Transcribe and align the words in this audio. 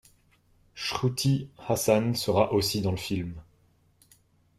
Shruti 0.73 1.51
Hassan 1.59 2.15
sera 2.15 2.53
aussi 2.53 2.81
dans 2.81 2.89
le 2.89 2.97
film. 2.97 3.39